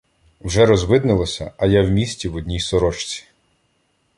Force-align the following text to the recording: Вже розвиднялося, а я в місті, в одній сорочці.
Вже 0.41 0.65
розвиднялося, 0.65 1.51
а 1.57 1.65
я 1.65 1.81
в 1.83 1.89
місті, 1.89 2.27
в 2.29 2.35
одній 2.35 2.59
сорочці. 2.59 3.23